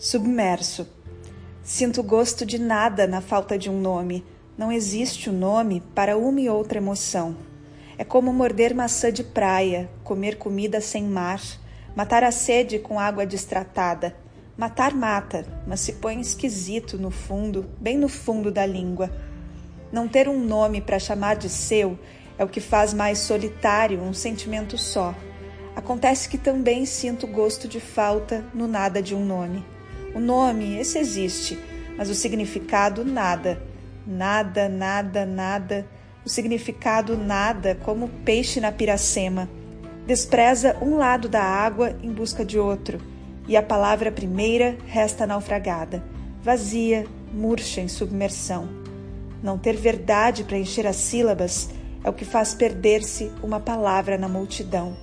[0.00, 0.86] Submerso.
[1.60, 4.24] Sinto gosto de nada na falta de um nome.
[4.56, 7.36] Não existe o um nome para uma e outra emoção.
[7.98, 11.42] É como morder maçã de praia, comer comida sem mar,
[11.96, 14.14] matar a sede com água destratada.
[14.56, 19.10] Matar mata, mas se põe esquisito no fundo, bem no fundo da língua.
[19.90, 21.98] Não ter um nome para chamar de seu
[22.38, 25.12] é o que faz mais solitário um sentimento só.
[25.74, 29.64] Acontece que também sinto gosto de falta no nada de um nome.
[30.18, 31.56] O nome, esse existe,
[31.96, 33.62] mas o significado, nada.
[34.04, 35.86] Nada, nada, nada.
[36.26, 39.48] O significado, nada, como peixe na piracema.
[40.08, 43.00] Despreza um lado da água em busca de outro,
[43.46, 46.02] e a palavra primeira resta naufragada,
[46.42, 48.68] vazia, murcha em submersão.
[49.40, 51.70] Não ter verdade para encher as sílabas
[52.02, 54.96] é o que faz perder-se uma palavra na multidão.